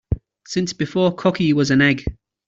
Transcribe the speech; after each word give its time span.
Since 0.47 0.73
before 0.73 1.13
cocky 1.13 1.53
was 1.53 1.69
an 1.69 1.79
egg. 1.83 2.03